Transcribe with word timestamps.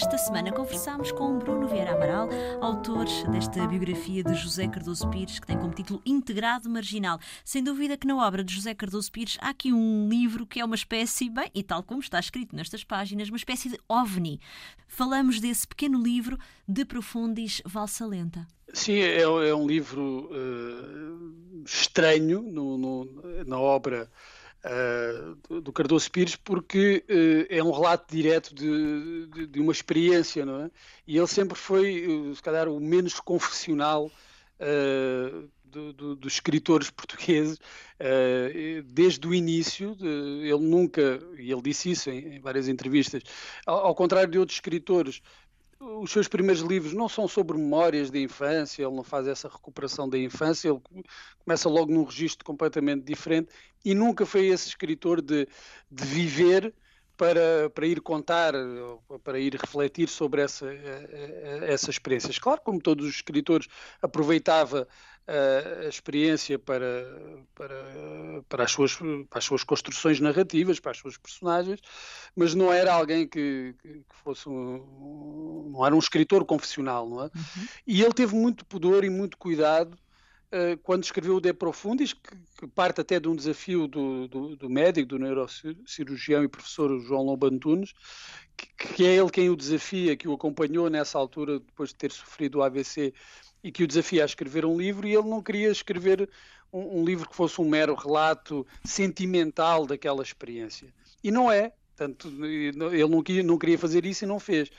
Esta 0.00 0.16
semana 0.16 0.52
conversámos 0.52 1.10
com 1.10 1.40
Bruno 1.40 1.66
Vieira 1.66 1.92
Amaral, 1.92 2.28
autor 2.60 3.06
desta 3.32 3.66
biografia 3.66 4.22
de 4.22 4.32
José 4.32 4.68
Cardoso 4.68 5.10
Pires, 5.10 5.40
que 5.40 5.46
tem 5.48 5.58
como 5.58 5.74
título 5.74 6.00
Integrado 6.06 6.70
Marginal. 6.70 7.18
Sem 7.44 7.64
dúvida 7.64 7.96
que 7.96 8.06
na 8.06 8.16
obra 8.24 8.44
de 8.44 8.54
José 8.54 8.76
Cardoso 8.76 9.10
Pires 9.10 9.36
há 9.40 9.48
aqui 9.48 9.72
um 9.72 10.08
livro 10.08 10.46
que 10.46 10.60
é 10.60 10.64
uma 10.64 10.76
espécie, 10.76 11.28
bem, 11.28 11.50
e 11.52 11.64
tal 11.64 11.82
como 11.82 11.98
está 11.98 12.20
escrito 12.20 12.54
nestas 12.54 12.84
páginas, 12.84 13.28
uma 13.28 13.36
espécie 13.36 13.70
de 13.70 13.80
ovni. 13.88 14.40
Falamos 14.86 15.40
desse 15.40 15.66
pequeno 15.66 16.00
livro 16.00 16.38
de 16.68 16.84
Profundis 16.84 17.60
Valsa 17.66 18.06
Lenta. 18.06 18.46
Sim, 18.72 19.00
é, 19.00 19.22
é 19.22 19.54
um 19.54 19.66
livro 19.66 20.30
uh, 20.30 21.64
estranho 21.64 22.40
no, 22.40 22.78
no, 22.78 23.04
na 23.44 23.58
obra 23.58 24.08
uh, 24.64 25.60
do 25.60 25.72
Cardoso 25.72 26.10
Pires, 26.10 26.36
porque 26.36 27.04
uh, 27.08 27.46
é 27.48 27.62
um 27.62 27.70
relato 27.70 28.14
direto 28.14 28.54
de, 28.54 29.26
de, 29.26 29.46
de, 29.46 29.60
uma 29.60 29.72
experiência, 29.72 30.44
não 30.44 30.64
é? 30.64 30.70
E 31.06 31.16
ele 31.16 31.26
sempre 31.26 31.56
foi, 31.56 32.06
uh, 32.06 32.34
se 32.34 32.42
calhar, 32.42 32.68
o 32.68 32.80
menos 32.80 33.20
confessional 33.20 34.10
do, 35.64 35.92
do, 35.92 36.16
dos 36.16 36.32
escritores 36.32 36.90
portugueses 36.90 37.60
desde 38.86 39.24
o 39.28 39.32
início. 39.32 39.96
ele 40.00 40.66
nunca, 40.66 41.20
e 41.38 41.52
ele 41.52 41.62
disse 41.62 41.92
isso 41.92 42.10
em, 42.10 42.34
em 42.34 42.40
várias 42.40 42.66
entrevistas, 42.66 43.22
ao, 43.64 43.86
ao 43.86 43.94
contrário 43.94 44.28
de 44.28 44.36
outros 44.36 44.56
escritores 44.56 45.22
os 45.80 46.10
seus 46.10 46.26
primeiros 46.26 46.62
livros 46.62 46.92
não 46.92 47.08
são 47.08 47.28
sobre 47.28 47.56
memórias 47.56 48.10
da 48.10 48.18
infância, 48.18 48.82
ele 48.82 48.94
não 48.94 49.04
faz 49.04 49.26
essa 49.28 49.48
recuperação 49.48 50.08
da 50.08 50.18
infância, 50.18 50.68
ele 50.68 50.80
começa 51.44 51.68
logo 51.68 51.92
num 51.92 52.04
registro 52.04 52.44
completamente 52.44 53.04
diferente 53.04 53.50
e 53.84 53.94
nunca 53.94 54.26
foi 54.26 54.46
esse 54.46 54.68
escritor 54.68 55.22
de, 55.22 55.46
de 55.90 56.04
viver 56.04 56.74
para, 57.16 57.70
para 57.70 57.86
ir 57.86 58.00
contar, 58.00 58.54
para 59.24 59.38
ir 59.38 59.54
refletir 59.54 60.08
sobre 60.08 60.42
essa, 60.42 60.66
eh, 60.72 61.08
eh, 61.10 61.72
essas 61.72 61.90
experiências. 61.90 62.38
Claro, 62.38 62.60
como 62.62 62.80
todos 62.80 63.04
os 63.06 63.16
escritores, 63.16 63.66
aproveitava 64.00 64.86
a 65.28 65.86
experiência 65.86 66.58
para, 66.58 67.06
para, 67.54 67.84
para, 68.48 68.64
as 68.64 68.70
suas, 68.70 68.96
para 68.96 69.38
as 69.38 69.44
suas 69.44 69.62
construções 69.62 70.20
narrativas, 70.20 70.80
para 70.80 70.92
as 70.92 70.96
suas 70.96 71.18
personagens, 71.18 71.80
mas 72.34 72.54
não 72.54 72.72
era 72.72 72.94
alguém 72.94 73.28
que, 73.28 73.74
que 73.82 74.02
fosse 74.24 74.48
um, 74.48 74.76
não 75.68 75.84
era 75.84 75.94
um 75.94 75.98
escritor 75.98 76.44
confessional, 76.44 77.08
não 77.08 77.22
é? 77.22 77.24
Uhum. 77.24 77.66
E 77.86 78.02
ele 78.02 78.12
teve 78.12 78.34
muito 78.34 78.64
pudor 78.64 79.04
e 79.04 79.10
muito 79.10 79.36
cuidado 79.36 79.96
uh, 80.52 80.78
quando 80.82 81.04
escreveu 81.04 81.36
o 81.36 81.40
De 81.40 81.52
Profundis, 81.52 82.12
que, 82.12 82.36
que, 82.58 82.66
parte 82.66 83.00
até 83.00 83.20
de 83.20 83.28
um 83.28 83.36
desafio 83.36 83.86
do, 83.86 84.28
do, 84.28 84.56
do 84.56 84.70
médico, 84.70 85.08
do 85.08 85.18
neurocirurgião 85.18 86.42
e 86.42 86.48
professor 86.48 86.98
João 87.00 87.22
Lobo 87.22 87.46
Antunes, 87.46 87.92
que, 88.56 88.94
que 88.94 89.06
é 89.06 89.16
ele 89.16 89.30
quem 89.30 89.50
o 89.50 89.56
desafia, 89.56 90.16
que 90.16 90.28
o 90.28 90.34
acompanhou 90.34 90.88
nessa 90.90 91.18
altura, 91.18 91.60
depois 91.60 91.90
de 91.90 91.96
ter 91.96 92.12
sofrido 92.12 92.58
o 92.58 92.62
AVC 92.62 93.12
e 93.62 93.72
que 93.72 93.82
o 93.82 93.86
desafia 93.86 94.22
a 94.22 94.26
escrever 94.26 94.64
um 94.64 94.78
livro 94.78 95.06
e 95.06 95.14
ele 95.14 95.28
não 95.28 95.42
queria 95.42 95.70
escrever 95.70 96.28
um, 96.72 97.00
um, 97.00 97.04
livro 97.04 97.28
que 97.28 97.34
fosse 97.34 97.60
um 97.60 97.68
mero 97.68 97.94
relato 97.94 98.66
sentimental 98.84 99.86
daquela 99.86 100.22
experiência. 100.22 100.92
E 101.22 101.30
não 101.30 101.50
é. 101.50 101.72
Tanto, 101.96 102.28
ele 102.44 103.08
não 103.08 103.22
queria, 103.22 103.42
não 103.42 103.58
queria 103.58 103.76
fazer 103.76 104.06
isso 104.06 104.24
e 104.24 104.28
não 104.28 104.38
fez. 104.38 104.70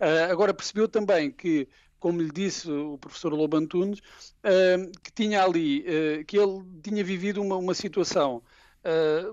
Uh, 0.00 0.30
agora 0.30 0.54
percebeu 0.54 0.88
também 0.88 1.30
que, 1.30 1.68
como 1.98 2.20
lhe 2.20 2.30
disse 2.30 2.70
o 2.70 2.98
professor 2.98 3.32
Lobo 3.32 3.56
Antunes, 3.56 3.98
uh, 3.98 4.90
que 5.02 5.12
tinha 5.12 5.42
ali, 5.42 5.80
uh, 5.80 6.24
que 6.24 6.38
ele 6.38 6.62
tinha 6.82 7.02
vivido 7.02 7.42
uma, 7.42 7.56
uma 7.56 7.74
situação 7.74 8.42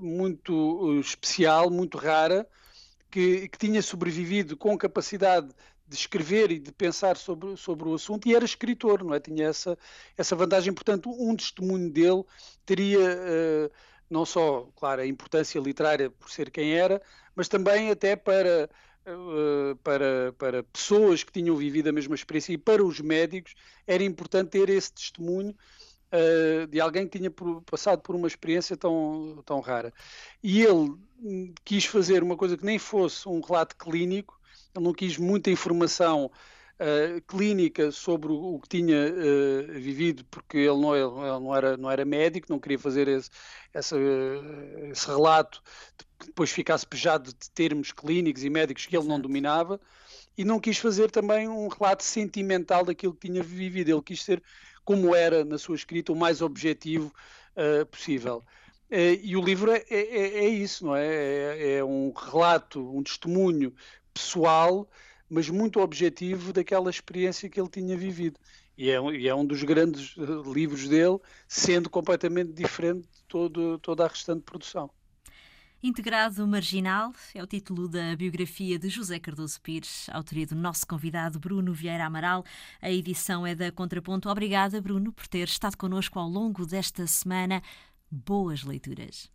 muito 0.02 1.00
especial, 1.00 1.70
muito 1.70 1.98
rara, 1.98 2.46
que, 3.10 3.48
que 3.48 3.58
tinha 3.58 3.82
sobrevivido 3.82 4.58
com 4.58 4.78
capacidade 4.78 5.48
de 5.88 5.96
escrever 5.96 6.52
e 6.52 6.60
de 6.60 6.72
pensar 6.72 7.16
sobre, 7.16 7.56
sobre 7.56 7.88
o 7.88 7.94
assunto 7.94 8.28
e 8.28 8.36
era 8.36 8.44
escritor, 8.44 9.04
não 9.04 9.14
é? 9.14 9.20
Tinha 9.20 9.48
essa, 9.48 9.78
essa 10.18 10.36
vantagem, 10.36 10.74
portanto, 10.74 11.10
um 11.12 11.36
testemunho 11.36 11.90
dele 11.90 12.24
teria 12.66 13.00
uh, 13.00 13.72
não 14.10 14.26
só, 14.26 14.68
claro, 14.76 15.02
a 15.02 15.06
importância 15.06 15.60
literária 15.60 16.10
por 16.10 16.30
ser 16.30 16.50
quem 16.50 16.74
era, 16.74 17.02
mas 17.36 17.48
também 17.48 17.92
até 17.92 18.16
para, 18.16 18.66
uh, 18.66 18.70
para, 19.84 20.34
para 20.38 20.64
pessoas 20.64 21.24
que 21.24 21.32
tinham 21.32 21.56
vivido 21.56 21.90
a 21.90 21.92
mesma 21.92 22.16
experiência 22.16 22.54
e 22.54 22.58
para 22.58 22.84
os 22.84 23.00
médicos 23.00 23.54
era 23.86 24.04
importante 24.04 24.50
ter 24.50 24.70
esse 24.70 24.92
testemunho 24.94 25.56
uh, 26.12 26.68
de 26.68 26.80
alguém 26.80 27.08
que 27.08 27.18
tinha 27.18 27.32
passado 27.66 28.02
por 28.02 28.16
uma 28.16 28.28
experiência 28.28 28.76
tão, 28.76 29.42
tão 29.46 29.60
rara. 29.60 29.94
E 30.42 30.62
ele 30.62 30.96
hum, 31.20 31.54
quis 31.64 31.86
fazer 31.86 32.24
uma 32.24 32.36
coisa 32.36 32.58
que 32.58 32.66
nem 32.66 32.80
fosse 32.80 33.28
um 33.28 33.42
relato 33.42 33.76
clínico, 33.76 34.40
ele 34.76 34.84
não 34.84 34.94
quis 34.94 35.18
muita 35.18 35.52
informação 35.52 36.32
uh, 36.80 37.22
clínica 37.28 37.92
sobre 37.92 38.32
o, 38.32 38.56
o 38.56 38.60
que 38.60 38.70
tinha 38.70 38.98
uh, 38.98 39.80
vivido, 39.80 40.26
porque 40.26 40.58
ele 40.58 40.80
não, 40.80 40.96
ele 40.96 41.40
não, 41.40 41.56
era, 41.56 41.78
não 41.78 41.92
era 41.92 42.06
médico, 42.06 42.48
não 42.50 42.60
queria 42.60 42.80
fazer 42.80 43.08
esse, 43.08 43.30
essa, 43.74 43.96
uh, 43.96 44.86
esse 44.92 45.08
relato 45.08 45.62
que 46.20 46.28
depois 46.28 46.52
ficasse 46.52 46.86
pejado 46.86 47.32
de 47.32 47.50
termos 47.52 47.92
clínicos 47.92 48.44
e 48.44 48.50
médicos 48.50 48.86
que 48.86 48.96
ele 48.96 49.08
não 49.08 49.20
dominava, 49.20 49.80
e 50.38 50.44
não 50.44 50.60
quis 50.60 50.78
fazer 50.78 51.10
também 51.12 51.48
um 51.48 51.68
relato 51.68 52.04
sentimental 52.04 52.84
daquilo 52.84 53.14
que 53.14 53.28
tinha 53.28 53.42
vivido. 53.42 53.90
Ele 53.90 54.02
quis 54.02 54.24
ser, 54.24 54.44
como 54.84 55.16
era 55.16 55.46
na 55.46 55.58
sua 55.58 55.76
escrita, 55.76 56.12
o 56.12 56.16
mais 56.16 56.42
objetivo 56.42 57.14
possível. 57.90 58.44
e 58.92 59.38
o 59.38 59.42
livro 59.42 59.72
é, 59.72 59.82
é, 59.90 60.44
é, 60.44 60.48
isso, 60.50 60.88
não 60.88 60.94
é? 60.94 61.08
é? 61.08 61.78
É 61.78 61.84
um 61.86 62.12
relato, 62.12 62.82
um 62.82 63.02
testemunho 63.02 63.74
pessoal, 64.14 64.90
mas 65.30 65.50
muito 65.50 65.80
objetivo 65.80 66.54
daquela 66.54 66.90
experiência 66.90 67.50
que 67.50 67.60
ele 67.60 67.70
tinha 67.70 67.98
vivido. 67.98 68.40
E 68.78 68.90
é, 68.90 69.00
e 69.14 69.28
é 69.28 69.34
um 69.34 69.46
dos 69.46 69.64
grandes 69.64 70.16
eh, 70.18 70.52
livros 70.52 70.88
dele, 70.88 71.18
sendo 71.48 71.90
completamente 71.90 72.52
diferente 72.52 73.08
de 73.08 73.24
todo, 73.28 73.80
toda 73.80 74.06
a 74.06 74.08
restante 74.08 74.44
produção. 74.44 74.90
Integrado 75.82 76.48
Marginal 76.48 77.14
é 77.34 77.44
o 77.44 77.46
título 77.46 77.88
da 77.88 78.16
biografia 78.16 78.80
de 78.80 78.90
José 78.90 79.20
Cardoso 79.20 79.62
Pires, 79.62 80.10
autoria 80.10 80.48
do 80.48 80.56
nosso 80.56 80.86
convidado 80.88 81.40
Bruno 81.40 81.74
Vieira 81.74 82.06
Amaral. 82.06 82.44
A 82.82 82.90
edição 82.90 83.46
é 83.46 83.54
da 83.54 83.72
Contraponto. 83.72 84.28
Obrigada, 84.28 84.82
Bruno, 84.82 85.14
por 85.14 85.28
ter 85.28 85.48
estado 85.48 85.78
connosco 85.78 86.18
ao 86.18 86.28
longo 86.28 86.66
desta 86.66 87.06
semana. 87.06 87.62
Boas 88.10 88.64
leituras. 88.64 89.35